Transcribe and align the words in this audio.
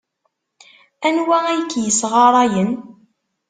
Anwa 1.07 1.37
ay 1.51 1.61
k-yessɣarayen? 1.71 2.71